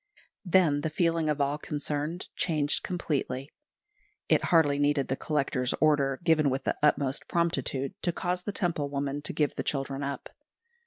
Then 0.43 0.81
the 0.81 0.89
feeling 0.89 1.29
of 1.29 1.39
all 1.39 1.59
concerned 1.59 2.29
changed 2.35 2.81
completely. 2.81 3.51
It 4.29 4.45
hardly 4.45 4.79
needed 4.79 5.09
the 5.09 5.15
Collector's 5.15 5.75
order, 5.79 6.19
given 6.23 6.49
with 6.49 6.63
the 6.63 6.75
utmost 6.81 7.27
promptitude, 7.27 7.93
to 8.01 8.11
cause 8.11 8.41
the 8.41 8.51
Temple 8.51 8.89
woman 8.89 9.21
to 9.21 9.31
give 9.31 9.55
the 9.57 9.63
children 9.63 10.01
up. 10.01 10.29